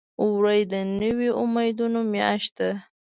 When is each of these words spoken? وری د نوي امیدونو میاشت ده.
وری 0.33 0.61
د 0.71 0.73
نوي 1.01 1.29
امیدونو 1.43 1.99
میاشت 2.13 2.51
ده. 2.59 2.71